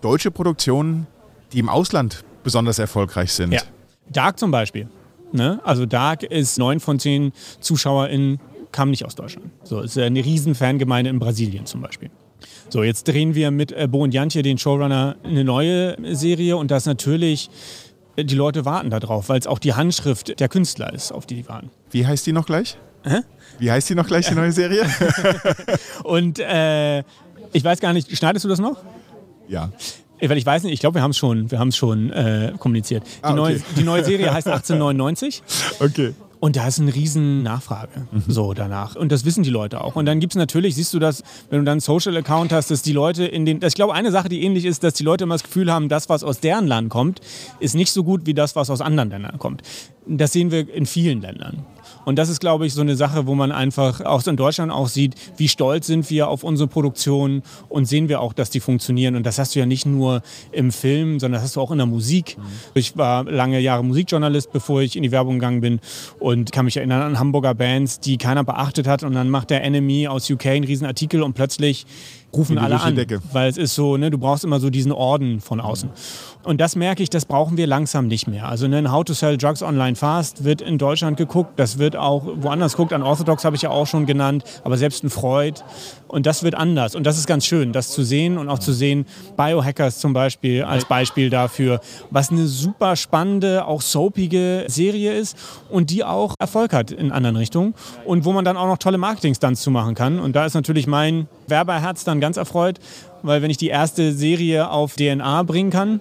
deutsche 0.00 0.30
Produktionen, 0.30 1.06
die 1.52 1.58
im 1.58 1.68
Ausland 1.68 2.24
besonders 2.42 2.78
erfolgreich 2.78 3.32
sind. 3.32 3.52
Ja. 3.52 3.62
Dark 4.10 4.38
zum 4.38 4.50
Beispiel. 4.50 4.88
Ne? 5.32 5.60
Also 5.64 5.86
Dark 5.86 6.22
ist 6.22 6.58
neun 6.58 6.80
von 6.80 6.98
zehn 6.98 7.32
ZuschauerInnen 7.60 8.40
kamen 8.72 8.90
nicht 8.90 9.04
aus 9.04 9.14
Deutschland. 9.14 9.50
So 9.62 9.80
ist 9.80 9.96
eine 9.98 10.24
riesen 10.24 10.54
Fangemeinde 10.54 11.10
in 11.10 11.18
Brasilien 11.18 11.66
zum 11.66 11.82
Beispiel. 11.82 12.10
So, 12.70 12.82
jetzt 12.82 13.06
drehen 13.06 13.34
wir 13.34 13.50
mit 13.50 13.70
äh, 13.70 13.86
Bo 13.86 14.02
und 14.02 14.14
Jantje, 14.14 14.42
den 14.42 14.58
Showrunner, 14.58 15.16
eine 15.22 15.44
neue 15.44 15.96
Serie 16.16 16.56
und 16.56 16.70
das 16.70 16.86
natürlich, 16.86 17.50
äh, 18.16 18.24
die 18.24 18.34
Leute 18.34 18.64
warten 18.64 18.90
darauf, 18.90 19.28
weil 19.28 19.38
es 19.38 19.46
auch 19.46 19.58
die 19.58 19.74
Handschrift 19.74 20.40
der 20.40 20.48
Künstler 20.48 20.92
ist, 20.92 21.12
auf 21.12 21.26
die 21.26 21.36
die 21.36 21.48
warten. 21.48 21.70
Wie 21.90 22.06
heißt 22.06 22.26
die 22.26 22.32
noch 22.32 22.46
gleich? 22.46 22.78
Hä? 23.04 23.20
Wie 23.58 23.70
heißt 23.70 23.90
die 23.90 23.94
noch 23.94 24.06
gleich, 24.06 24.28
die 24.28 24.34
neue 24.34 24.52
Serie? 24.52 24.86
und 26.04 26.38
äh, 26.38 27.00
ich 27.52 27.62
weiß 27.62 27.80
gar 27.80 27.92
nicht, 27.92 28.16
schneidest 28.16 28.44
du 28.44 28.48
das 28.48 28.58
noch? 28.58 28.78
Ja. 29.48 29.70
Weil 30.28 30.38
ich 30.38 30.46
weiß 30.46 30.62
nicht, 30.62 30.72
ich 30.72 30.80
glaube, 30.80 30.96
wir 30.96 31.02
haben 31.02 31.10
es 31.10 31.18
schon, 31.18 31.50
wir 31.50 31.72
schon 31.72 32.10
äh, 32.10 32.52
kommuniziert. 32.58 33.04
Die, 33.04 33.24
ah, 33.24 33.30
okay. 33.30 33.36
neue, 33.36 33.60
die 33.76 33.82
neue 33.82 34.04
Serie 34.04 34.32
heißt 34.32 34.46
1899. 34.48 35.42
Okay. 35.80 36.14
Und 36.42 36.56
da 36.56 36.66
ist 36.66 36.80
eine 36.80 36.92
riesen 36.92 37.44
Nachfrage 37.44 38.08
mhm. 38.10 38.24
so 38.26 38.52
danach. 38.52 38.96
Und 38.96 39.12
das 39.12 39.24
wissen 39.24 39.44
die 39.44 39.50
Leute 39.50 39.80
auch. 39.80 39.94
Und 39.94 40.06
dann 40.06 40.18
gibt 40.18 40.32
es 40.32 40.36
natürlich, 40.36 40.74
siehst 40.74 40.92
du 40.92 40.98
das, 40.98 41.22
wenn 41.50 41.60
du 41.60 41.64
dann 41.64 41.74
einen 41.74 41.80
Social-Account 41.80 42.52
hast, 42.52 42.68
dass 42.72 42.82
die 42.82 42.92
Leute 42.92 43.24
in 43.24 43.46
den. 43.46 43.62
Ich 43.62 43.74
glaube, 43.74 43.94
eine 43.94 44.10
Sache, 44.10 44.28
die 44.28 44.42
ähnlich 44.42 44.64
ist, 44.64 44.82
dass 44.82 44.94
die 44.94 45.04
Leute 45.04 45.22
immer 45.22 45.34
das 45.34 45.44
Gefühl 45.44 45.72
haben, 45.72 45.88
das, 45.88 46.08
was 46.08 46.24
aus 46.24 46.40
deren 46.40 46.66
Land 46.66 46.90
kommt, 46.90 47.20
ist 47.60 47.76
nicht 47.76 47.92
so 47.92 48.02
gut 48.02 48.26
wie 48.26 48.34
das, 48.34 48.56
was 48.56 48.70
aus 48.70 48.80
anderen 48.80 49.10
Ländern 49.10 49.38
kommt. 49.38 49.62
Das 50.04 50.32
sehen 50.32 50.50
wir 50.50 50.68
in 50.72 50.84
vielen 50.84 51.20
Ländern. 51.20 51.64
Und 52.04 52.16
das 52.18 52.28
ist, 52.28 52.40
glaube 52.40 52.66
ich, 52.66 52.74
so 52.74 52.80
eine 52.80 52.96
Sache, 52.96 53.26
wo 53.26 53.34
man 53.34 53.52
einfach 53.52 54.00
auch 54.00 54.26
in 54.26 54.36
Deutschland 54.36 54.72
auch 54.72 54.88
sieht, 54.88 55.14
wie 55.36 55.48
stolz 55.48 55.86
sind 55.86 56.10
wir 56.10 56.28
auf 56.28 56.44
unsere 56.44 56.68
Produktion 56.68 57.42
und 57.68 57.86
sehen 57.86 58.08
wir 58.08 58.20
auch, 58.20 58.32
dass 58.32 58.50
die 58.50 58.60
funktionieren. 58.60 59.16
Und 59.16 59.24
das 59.24 59.38
hast 59.38 59.54
du 59.54 59.60
ja 59.60 59.66
nicht 59.66 59.86
nur 59.86 60.22
im 60.50 60.72
Film, 60.72 61.20
sondern 61.20 61.38
das 61.38 61.44
hast 61.44 61.56
du 61.56 61.60
auch 61.60 61.70
in 61.70 61.78
der 61.78 61.86
Musik. 61.86 62.36
Mhm. 62.38 62.42
Ich 62.74 62.96
war 62.96 63.24
lange 63.24 63.60
Jahre 63.60 63.84
Musikjournalist, 63.84 64.52
bevor 64.52 64.82
ich 64.82 64.96
in 64.96 65.02
die 65.02 65.12
Werbung 65.12 65.34
gegangen 65.34 65.60
bin 65.60 65.80
und 66.18 66.52
kann 66.52 66.64
mich 66.64 66.76
erinnern 66.76 67.02
an 67.02 67.18
Hamburger 67.18 67.54
Bands, 67.54 68.00
die 68.00 68.18
keiner 68.18 68.44
beachtet 68.44 68.86
hat. 68.86 69.02
Und 69.02 69.14
dann 69.14 69.30
macht 69.30 69.50
der 69.50 69.62
Enemy 69.62 70.08
aus 70.08 70.28
UK 70.30 70.46
einen 70.46 70.64
riesen 70.64 70.86
Artikel 70.86 71.22
und 71.22 71.34
plötzlich 71.34 71.86
rufen 72.34 72.58
alle 72.58 72.80
an. 72.80 72.96
Decke. 72.96 73.20
Weil 73.32 73.48
es 73.48 73.56
ist 73.56 73.74
so, 73.74 73.96
ne, 73.96 74.10
du 74.10 74.18
brauchst 74.18 74.44
immer 74.44 74.60
so 74.60 74.70
diesen 74.70 74.92
Orden 74.92 75.40
von 75.40 75.60
außen. 75.60 75.90
Und 76.44 76.60
das 76.60 76.74
merke 76.74 77.02
ich, 77.02 77.10
das 77.10 77.24
brauchen 77.24 77.56
wir 77.56 77.66
langsam 77.66 78.08
nicht 78.08 78.26
mehr. 78.26 78.48
Also 78.48 78.66
ne, 78.66 78.90
How 78.90 79.04
to 79.04 79.12
Sell 79.12 79.36
Drugs 79.36 79.62
Online 79.62 79.94
Fast 79.94 80.44
wird 80.44 80.60
in 80.60 80.78
Deutschland 80.78 81.16
geguckt, 81.16 81.52
das 81.56 81.78
wird 81.78 81.94
auch 81.94 82.24
woanders 82.36 82.72
geguckt. 82.72 82.92
An 82.92 83.02
Orthodox 83.02 83.44
habe 83.44 83.54
ich 83.54 83.62
ja 83.62 83.70
auch 83.70 83.86
schon 83.86 84.06
genannt, 84.06 84.44
aber 84.64 84.76
selbst 84.76 85.04
ein 85.04 85.10
Freud. 85.10 85.60
Und 86.08 86.26
das 86.26 86.42
wird 86.42 86.54
anders. 86.54 86.94
Und 86.94 87.04
das 87.04 87.16
ist 87.16 87.26
ganz 87.26 87.46
schön, 87.46 87.72
das 87.72 87.90
zu 87.90 88.02
sehen 88.02 88.36
und 88.38 88.48
auch 88.48 88.58
zu 88.58 88.72
sehen, 88.72 89.06
Biohackers 89.36 89.98
zum 89.98 90.12
Beispiel 90.12 90.62
als 90.62 90.84
Beispiel 90.84 91.30
dafür, 91.30 91.80
was 92.10 92.30
eine 92.30 92.46
super 92.46 92.96
spannende, 92.96 93.66
auch 93.66 93.80
soapige 93.80 94.64
Serie 94.66 95.14
ist 95.14 95.36
und 95.70 95.90
die 95.90 96.04
auch 96.04 96.34
Erfolg 96.38 96.72
hat 96.72 96.90
in 96.90 97.12
anderen 97.12 97.36
Richtungen 97.36 97.74
und 98.04 98.24
wo 98.24 98.32
man 98.32 98.44
dann 98.44 98.56
auch 98.56 98.66
noch 98.66 98.78
tolle 98.78 98.98
Marketing-Stunts 98.98 99.62
zu 99.62 99.70
machen 99.70 99.94
kann. 99.94 100.18
Und 100.18 100.36
da 100.36 100.44
ist 100.44 100.54
natürlich 100.54 100.86
mein 100.86 101.28
Werberherz 101.46 102.04
dann 102.04 102.20
ganz 102.22 102.38
erfreut, 102.38 102.78
weil 103.22 103.42
wenn 103.42 103.50
ich 103.50 103.58
die 103.58 103.68
erste 103.68 104.12
Serie 104.14 104.70
auf 104.70 104.94
DNA 104.96 105.42
bringen 105.42 105.68
kann, 105.70 106.00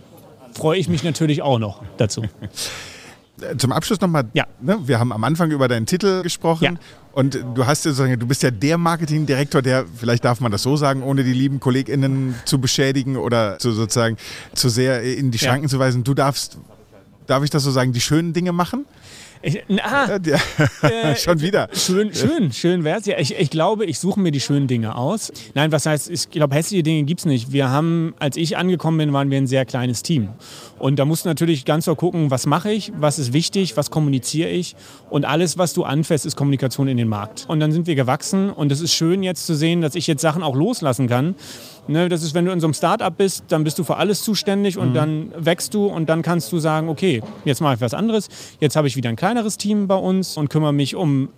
freue 0.54 0.78
ich 0.80 0.88
mich 0.88 1.04
natürlich 1.04 1.42
auch 1.42 1.60
noch 1.60 1.82
dazu. 1.98 2.24
Zum 3.58 3.72
Abschluss 3.72 4.00
nochmal, 4.00 4.26
Ja. 4.34 4.46
ne, 4.62 4.78
wir 4.86 5.00
haben 5.00 5.12
am 5.12 5.24
Anfang 5.24 5.50
über 5.50 5.68
deinen 5.68 5.88
Titel 5.88 6.22
gesprochen 6.22 6.64
Ja. 6.64 6.72
und 7.14 7.44
du 7.56 7.66
hast 7.66 7.84
ja 7.86 7.92
sozusagen, 7.92 8.20
du 8.20 8.28
bist 8.28 8.44
ja 8.44 8.52
der 8.52 8.78
Marketingdirektor, 8.78 9.64
der, 9.64 9.86
vielleicht 9.98 10.24
darf 10.24 10.42
man 10.42 10.52
das 10.52 10.62
so 10.62 10.78
sagen, 10.78 11.02
ohne 11.02 11.24
die 11.24 11.34
lieben 11.34 11.60
KollegInnen 11.60 12.36
zu 12.46 12.62
beschädigen 12.62 13.18
oder 13.18 13.58
zu 13.58 13.72
sozusagen 13.72 14.18
zu 14.54 14.70
sehr 14.70 15.02
in 15.02 15.32
die 15.32 15.40
Ja. 15.40 15.48
Schranken 15.50 15.70
zu 15.70 15.80
weisen. 15.80 16.04
Du 16.04 16.14
darfst, 16.14 16.60
darf 17.26 17.44
ich 17.44 17.50
das 17.50 17.64
so 17.64 17.72
sagen, 17.72 17.94
die 17.94 18.02
schönen 18.02 18.34
Dinge 18.34 18.52
machen? 18.52 18.86
Ich, 19.44 19.64
ah, 19.82 20.20
Ja, 20.24 20.38
Äh, 20.88 21.16
Schon 21.16 21.42
wieder. 21.42 21.68
Schön, 21.74 22.14
schön, 22.14 22.52
schön 22.52 22.84
wär's. 22.84 23.06
Ja, 23.06 23.18
ich, 23.18 23.38
ich 23.38 23.50
glaube, 23.50 23.86
ich 23.86 23.98
suche 24.00 24.20
mir 24.20 24.32
die 24.32 24.40
schönen 24.40 24.68
Dinge 24.68 24.96
aus. 24.96 25.32
Nein, 25.56 25.72
was 25.72 25.86
heißt, 25.86 26.10
ich 26.10 26.30
glaube, 26.30 26.56
hässliche 26.56 26.84
Dinge 26.84 27.04
gibt's 27.04 27.26
nicht. 27.26 27.52
Wir 27.52 27.70
haben, 27.70 28.14
als 28.20 28.38
ich 28.38 28.58
angekommen 28.58 28.98
bin, 29.00 29.14
waren 29.14 29.32
wir 29.32 29.38
ein 29.38 29.48
sehr 29.48 29.66
kleines 29.66 30.04
Team. 30.04 30.30
Und 30.78 31.00
da 31.00 31.06
musst 31.06 31.26
du 31.26 31.30
natürlich 31.30 31.66
ganz 31.66 31.86
so 31.86 31.96
gucken, 31.96 32.32
was 32.32 32.46
mache 32.46 32.72
ich, 32.72 32.92
was 32.96 33.20
ist 33.20 33.34
wichtig, 33.34 33.78
was 33.78 33.90
kommuniziere 33.90 34.50
ich. 34.50 34.76
Und 35.10 35.26
alles, 35.26 35.58
was 35.58 35.74
du 35.74 35.84
anfährst, 35.84 36.26
ist 36.26 36.36
Kommunikation 36.36 36.88
in 36.88 36.98
den 36.98 37.08
Markt. 37.08 37.46
Und 37.48 37.60
dann 37.60 37.72
sind 37.72 37.88
wir 37.88 37.96
gewachsen. 37.96 38.50
Und 38.50 38.72
es 38.72 38.82
ist 38.82 38.94
schön 38.94 39.24
jetzt 39.24 39.46
zu 39.46 39.56
sehen, 39.56 39.82
dass 39.82 39.96
ich 39.96 40.08
jetzt 40.08 40.22
Sachen 40.22 40.44
auch 40.44 40.56
loslassen 40.56 41.08
kann. 41.08 41.36
Ne, 41.88 42.10
das 42.10 42.22
ist, 42.22 42.34
wenn 42.36 42.46
du 42.46 42.52
in 42.52 42.60
so 42.60 42.68
einem 42.68 42.74
Startup 42.74 43.16
bist, 43.16 43.46
dann 43.50 43.64
bist 43.64 43.80
du 43.80 43.84
für 43.84 43.98
alles 43.98 44.24
zuständig 44.24 44.78
und 44.78 44.94
dann 44.94 45.32
wächst 45.36 45.74
du 45.74 45.88
und 45.88 46.10
dann 46.10 46.22
kannst 46.22 46.52
du 46.52 46.60
sagen, 46.60 46.90
okay, 46.90 47.22
jetzt 47.44 47.60
mache 47.60 47.76
ich 47.76 47.82
was 47.82 47.94
anderes. 47.94 48.30
Jetzt 48.60 48.76
habe 48.76 48.88
ich 48.88 48.96
wieder 48.96 49.10
ein 49.10 49.16
kleineres 49.16 49.58
Team 49.58 49.88
bei 49.88 49.96
uns 49.96 50.38
und 50.38 50.50
kümmere 50.50 50.74
mich 50.74 50.96
um 50.96 51.30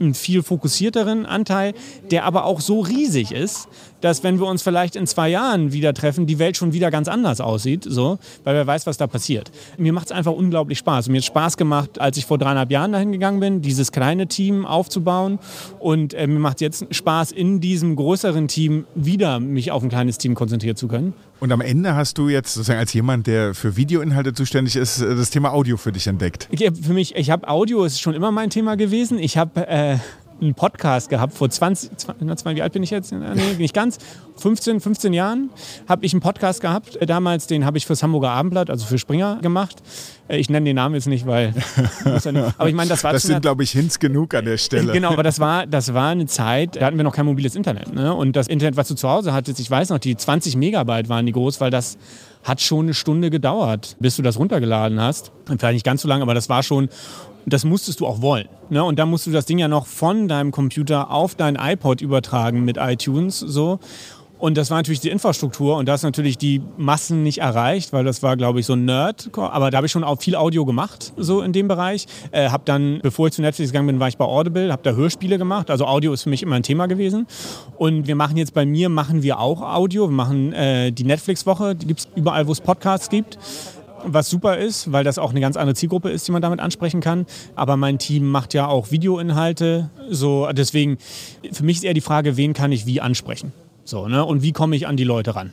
einen 0.00 0.14
viel 0.14 0.42
fokussierteren 0.42 1.26
Anteil, 1.26 1.74
der 2.10 2.24
aber 2.24 2.44
auch 2.44 2.60
so 2.60 2.80
riesig 2.80 3.32
ist, 3.32 3.68
dass 4.00 4.22
wenn 4.22 4.38
wir 4.40 4.46
uns 4.46 4.62
vielleicht 4.62 4.96
in 4.96 5.06
zwei 5.06 5.28
Jahren 5.28 5.72
wieder 5.72 5.94
treffen, 5.94 6.26
die 6.26 6.38
Welt 6.38 6.56
schon 6.56 6.72
wieder 6.72 6.90
ganz 6.90 7.08
anders 7.08 7.40
aussieht, 7.40 7.84
so, 7.86 8.18
weil 8.44 8.54
wer 8.54 8.66
weiß, 8.66 8.86
was 8.86 8.96
da 8.96 9.06
passiert. 9.06 9.50
Mir 9.76 9.92
macht 9.92 10.06
es 10.06 10.12
einfach 10.12 10.32
unglaublich 10.32 10.78
Spaß. 10.78 11.06
Und 11.06 11.12
mir 11.12 11.18
hat 11.18 11.24
Spaß 11.24 11.56
gemacht, 11.56 12.00
als 12.00 12.16
ich 12.16 12.26
vor 12.26 12.38
dreieinhalb 12.38 12.70
Jahren 12.70 12.92
dahin 12.92 13.12
gegangen 13.12 13.40
bin, 13.40 13.62
dieses 13.62 13.92
kleine 13.92 14.26
Team 14.26 14.64
aufzubauen. 14.64 15.38
Und 15.78 16.14
äh, 16.14 16.26
mir 16.26 16.38
macht 16.38 16.60
jetzt 16.60 16.86
Spaß, 16.90 17.32
in 17.32 17.60
diesem 17.60 17.96
größeren 17.96 18.48
Team 18.48 18.84
wieder 18.94 19.40
mich 19.40 19.70
auf 19.70 19.82
ein 19.82 19.88
kleines 19.88 20.18
Team 20.18 20.34
konzentrieren 20.34 20.76
zu 20.76 20.88
können. 20.88 21.14
Und 21.40 21.52
am 21.52 21.62
Ende 21.62 21.94
hast 21.94 22.18
du 22.18 22.28
jetzt 22.28 22.52
sozusagen 22.52 22.78
als 22.78 22.92
jemand, 22.92 23.26
der 23.26 23.54
für 23.54 23.76
Videoinhalte 23.76 24.34
zuständig 24.34 24.76
ist, 24.76 25.00
äh, 25.00 25.16
das 25.16 25.30
Thema 25.30 25.52
Audio 25.52 25.78
für 25.78 25.90
dich 25.90 26.06
entdeckt. 26.06 26.48
Ich, 26.50 26.60
für 26.60 26.92
mich, 26.92 27.16
ich 27.16 27.30
habe 27.30 27.48
Audio, 27.48 27.84
ist 27.84 28.00
schon 28.00 28.14
immer 28.14 28.30
mein 28.30 28.50
Thema 28.50 28.76
gewesen. 28.76 29.18
Ich 29.18 29.38
habe 29.38 29.66
äh, 29.66 29.96
einen 30.40 30.54
Podcast 30.54 31.08
gehabt 31.08 31.34
vor 31.34 31.50
20, 31.50 31.96
20, 31.96 32.56
wie 32.56 32.62
alt 32.62 32.72
bin 32.72 32.82
ich 32.82 32.90
jetzt? 32.90 33.12
Nee, 33.12 33.54
nicht 33.58 33.74
ganz. 33.74 33.98
15, 34.36 34.80
15 34.80 35.12
Jahren 35.12 35.50
habe 35.88 36.06
ich 36.06 36.12
einen 36.12 36.22
Podcast 36.22 36.60
gehabt. 36.60 36.96
Äh, 36.96 37.06
Damals, 37.06 37.46
den 37.46 37.64
habe 37.64 37.76
ich 37.78 37.86
fürs 37.86 38.02
Hamburger 38.02 38.30
Abendblatt, 38.30 38.70
also 38.70 38.86
für 38.86 38.98
Springer 38.98 39.38
gemacht. 39.42 39.82
Äh, 40.28 40.38
Ich 40.38 40.48
nenne 40.48 40.64
den 40.64 40.76
Namen 40.76 40.94
jetzt 40.94 41.08
nicht, 41.08 41.26
weil. 41.26 41.52
aber 42.04 42.68
ich 42.68 42.74
meine, 42.74 42.88
das 42.88 43.04
war 43.04 43.12
Das 43.12 43.22
sind, 43.22 43.42
glaube 43.42 43.62
ich, 43.62 43.72
Hints 43.72 43.98
genug 43.98 44.34
an 44.34 44.44
der 44.46 44.56
Stelle. 44.56 44.92
Genau, 44.92 45.12
aber 45.12 45.22
das 45.22 45.40
war, 45.40 45.66
das 45.66 45.92
war 45.92 46.10
eine 46.10 46.26
Zeit, 46.26 46.76
da 46.76 46.86
hatten 46.86 46.96
wir 46.96 47.04
noch 47.04 47.14
kein 47.14 47.26
mobiles 47.26 47.54
Internet. 47.54 47.92
Ne? 47.94 48.14
Und 48.14 48.34
das 48.36 48.48
Internet, 48.48 48.76
was 48.76 48.88
du 48.88 48.94
zu 48.94 49.08
Hause 49.08 49.32
hattest, 49.32 49.60
ich 49.60 49.70
weiß 49.70 49.90
noch, 49.90 49.98
die 49.98 50.16
20 50.16 50.56
Megabyte 50.56 51.08
waren 51.08 51.26
die 51.26 51.32
groß, 51.32 51.60
weil 51.60 51.70
das 51.70 51.98
hat 52.42 52.60
schon 52.60 52.86
eine 52.86 52.94
Stunde 52.94 53.30
gedauert, 53.30 53.96
bis 54.00 54.16
du 54.16 54.22
das 54.22 54.38
runtergeladen 54.38 55.00
hast. 55.00 55.32
Vielleicht 55.46 55.74
nicht 55.74 55.84
ganz 55.84 56.02
so 56.02 56.08
lange, 56.08 56.22
aber 56.22 56.34
das 56.34 56.48
war 56.48 56.62
schon, 56.62 56.88
das 57.46 57.64
musstest 57.64 58.00
du 58.00 58.06
auch 58.06 58.22
wollen. 58.22 58.48
Ne? 58.70 58.82
Und 58.82 58.98
dann 58.98 59.10
musst 59.10 59.26
du 59.26 59.30
das 59.30 59.46
Ding 59.46 59.58
ja 59.58 59.68
noch 59.68 59.86
von 59.86 60.28
deinem 60.28 60.50
Computer 60.50 61.10
auf 61.10 61.34
dein 61.34 61.56
iPod 61.56 62.00
übertragen 62.00 62.64
mit 62.64 62.76
iTunes 62.78 63.38
so. 63.38 63.80
Und 64.40 64.56
das 64.56 64.70
war 64.70 64.78
natürlich 64.78 65.00
die 65.00 65.10
Infrastruktur 65.10 65.76
und 65.76 65.86
da 65.86 65.94
ist 65.94 66.02
natürlich 66.02 66.38
die 66.38 66.62
Massen 66.78 67.22
nicht 67.22 67.38
erreicht, 67.38 67.92
weil 67.92 68.04
das 68.04 68.22
war, 68.22 68.38
glaube 68.38 68.58
ich, 68.60 68.66
so 68.66 68.72
ein 68.72 68.86
Nerd. 68.86 69.28
Aber 69.36 69.70
da 69.70 69.76
habe 69.76 69.86
ich 69.86 69.92
schon 69.92 70.02
auch 70.02 70.18
viel 70.18 70.34
Audio 70.34 70.64
gemacht, 70.64 71.12
so 71.18 71.42
in 71.42 71.52
dem 71.52 71.68
Bereich. 71.68 72.06
Äh, 72.30 72.48
habe 72.48 72.62
dann, 72.64 73.00
bevor 73.02 73.26
ich 73.26 73.34
zu 73.34 73.42
Netflix 73.42 73.70
gegangen 73.70 73.86
bin, 73.86 74.00
war 74.00 74.08
ich 74.08 74.16
bei 74.16 74.24
Audible, 74.24 74.72
habe 74.72 74.82
da 74.82 74.92
Hörspiele 74.92 75.36
gemacht. 75.36 75.70
Also 75.70 75.84
Audio 75.84 76.14
ist 76.14 76.22
für 76.22 76.30
mich 76.30 76.42
immer 76.42 76.56
ein 76.56 76.62
Thema 76.62 76.86
gewesen. 76.86 77.26
Und 77.76 78.06
wir 78.06 78.16
machen 78.16 78.38
jetzt 78.38 78.54
bei 78.54 78.64
mir, 78.64 78.88
machen 78.88 79.22
wir 79.22 79.40
auch 79.40 79.60
Audio. 79.60 80.08
Wir 80.08 80.14
machen 80.14 80.54
äh, 80.54 80.90
die 80.90 81.04
Netflix-Woche, 81.04 81.74
die 81.74 81.86
gibt 81.86 82.00
es 82.00 82.08
überall, 82.14 82.46
wo 82.46 82.52
es 82.52 82.62
Podcasts 82.62 83.10
gibt. 83.10 83.38
Was 84.06 84.30
super 84.30 84.56
ist, 84.56 84.90
weil 84.90 85.04
das 85.04 85.18
auch 85.18 85.32
eine 85.32 85.40
ganz 85.40 85.58
andere 85.58 85.74
Zielgruppe 85.74 86.08
ist, 86.08 86.26
die 86.26 86.32
man 86.32 86.40
damit 86.40 86.60
ansprechen 86.60 87.02
kann. 87.02 87.26
Aber 87.56 87.76
mein 87.76 87.98
Team 87.98 88.26
macht 88.30 88.54
ja 88.54 88.68
auch 88.68 88.90
Videoinhalte. 88.90 89.90
So, 90.08 90.48
deswegen, 90.50 90.96
für 91.52 91.62
mich 91.62 91.76
ist 91.76 91.84
eher 91.84 91.92
die 91.92 92.00
Frage, 92.00 92.38
wen 92.38 92.54
kann 92.54 92.72
ich 92.72 92.86
wie 92.86 93.02
ansprechen? 93.02 93.52
So, 93.90 94.06
ne? 94.06 94.24
Und 94.24 94.42
wie 94.44 94.52
komme 94.52 94.76
ich 94.76 94.86
an 94.86 94.96
die 94.96 95.02
Leute 95.02 95.34
ran? 95.34 95.50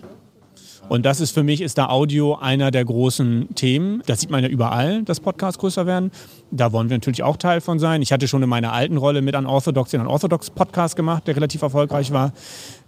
Und 0.89 1.08
das 1.08 1.20
ist 1.20 1.32
für 1.32 1.41
mich, 1.41 1.60
ist 1.62 1.79
da 1.79 1.88
Audio 1.88 2.36
einer 2.36 2.70
der 2.70 2.86
großen 2.86 3.56
Themen. 3.56 4.03
Das 4.06 4.22
sieht 4.22 4.29
man 4.29 4.44
ja 4.44 4.48
überall, 4.48 5.01
dass 5.01 5.20
Podcasts 5.20 5.60
größer 5.60 5.88
werden. 5.88 6.12
Da 6.51 6.72
wollen 6.72 6.89
wir 6.89 6.96
natürlich 6.96 7.24
auch 7.24 7.36
Teil 7.38 7.62
von 7.62 7.79
sein. 7.79 8.03
Ich 8.03 8.13
hatte 8.13 8.27
schon 8.27 8.44
in 8.44 8.48
meiner 8.48 8.74
alten 8.74 8.96
Rolle 8.96 9.24
mit 9.24 9.36
Unorthodox 9.36 9.89
den 9.89 10.01
Unorthodox 10.01 10.51
Podcast 10.51 10.96
gemacht, 10.96 11.25
der 11.25 11.36
relativ 11.36 11.63
erfolgreich 11.63 12.13
war. 12.13 12.32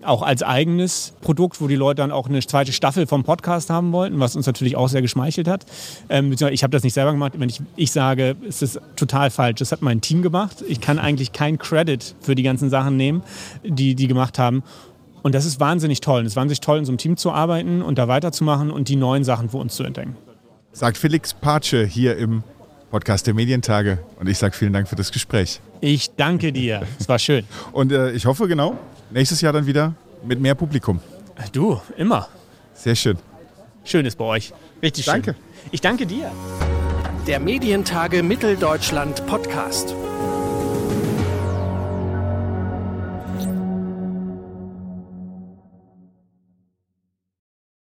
Auch 0.03 0.21
als 0.21 0.43
eigenes 0.43 1.13
Produkt, 1.21 1.59
wo 1.59 1.67
die 1.67 1.75
Leute 1.75 2.03
dann 2.03 2.11
auch 2.11 2.29
eine 2.29 2.39
zweite 2.41 2.71
Staffel 2.71 3.07
vom 3.07 3.23
Podcast 3.23 3.71
haben 3.71 3.91
wollten, 3.91 4.19
was 4.19 4.35
uns 4.35 4.45
natürlich 4.45 4.77
auch 4.77 4.87
sehr 4.87 5.01
geschmeichelt 5.01 5.47
hat. 5.47 5.65
Ähm, 6.09 6.31
ich 6.31 6.61
habe 6.63 6.71
das 6.71 6.83
nicht 6.83 6.93
selber 6.93 7.11
gemacht. 7.11 7.33
Wenn 7.37 7.49
ich, 7.49 7.59
ich 7.75 7.91
sage, 7.91 8.35
es 8.47 8.61
ist 8.61 8.79
total 8.95 9.31
falsch. 9.31 9.57
Das 9.59 9.71
hat 9.71 9.81
mein 9.81 9.99
Team 9.99 10.21
gemacht. 10.21 10.63
Ich 10.67 10.79
kann 10.79 10.99
eigentlich 10.99 11.33
keinen 11.33 11.57
Credit 11.57 12.15
für 12.21 12.35
die 12.35 12.43
ganzen 12.43 12.69
Sachen 12.69 12.97
nehmen, 12.97 13.23
die 13.63 13.95
die 13.95 14.07
gemacht 14.07 14.37
haben. 14.37 14.63
Und 15.21 15.35
das 15.35 15.45
ist 15.45 15.59
wahnsinnig 15.59 16.01
toll. 16.01 16.19
Und 16.19 16.25
es 16.25 16.33
ist 16.33 16.35
wahnsinnig 16.37 16.61
toll, 16.61 16.79
in 16.79 16.85
so 16.85 16.91
einem 16.91 16.97
Team 16.97 17.17
zu 17.17 17.31
arbeiten 17.31 17.81
und 17.81 17.97
da 17.97 18.07
weiterzumachen 18.07 18.71
und 18.71 18.89
die 18.89 18.95
neuen 18.95 19.23
Sachen 19.23 19.49
für 19.49 19.57
uns 19.57 19.75
zu 19.75 19.83
entdecken. 19.83 20.15
Sagt 20.71 20.97
Felix 20.97 21.33
Patsche 21.33 21.85
hier 21.85 22.17
im 22.17 22.43
Podcast 22.89 23.27
der 23.27 23.33
Medientage. 23.33 23.99
Und 24.19 24.27
ich 24.27 24.37
sage 24.37 24.55
vielen 24.55 24.73
Dank 24.73 24.87
für 24.87 24.95
das 24.95 25.11
Gespräch. 25.11 25.61
Ich 25.81 26.11
danke 26.15 26.51
dir. 26.51 26.81
Es 26.99 27.07
war 27.07 27.19
schön. 27.19 27.45
Und 27.71 27.91
äh, 27.91 28.11
ich 28.11 28.25
hoffe, 28.25 28.47
genau, 28.47 28.77
nächstes 29.11 29.41
Jahr 29.41 29.53
dann 29.53 29.65
wieder 29.65 29.93
mit 30.23 30.39
mehr 30.39 30.55
Publikum. 30.55 30.99
Du, 31.51 31.79
immer. 31.97 32.27
Sehr 32.73 32.95
schön. 32.95 33.17
Schön 33.83 34.05
ist 34.05 34.17
bei 34.17 34.25
euch. 34.25 34.53
Richtig 34.81 35.05
schön. 35.05 35.13
Danke. 35.13 35.35
Ich 35.71 35.81
danke 35.81 36.05
dir. 36.05 36.31
Der 37.27 37.39
Medientage 37.39 38.23
Mitteldeutschland 38.23 39.25
Podcast. 39.27 39.95